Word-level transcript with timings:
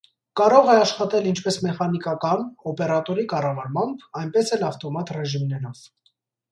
Կարող 0.39 0.69
է 0.75 0.77
աշխատել 0.85 1.27
ինչպես 1.31 1.59
մեխանիկական՝ 1.65 2.41
օպերատորի 2.73 3.29
կառավարմամբ, 3.35 4.09
այնպես 4.25 4.59
էլ 4.59 4.69
ավտոմատ 4.73 5.19
ռեժիմներով։ 5.21 5.89